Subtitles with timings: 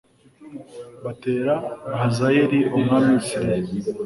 [1.03, 1.55] batera
[1.99, 3.71] hazayeli umwami w i siriya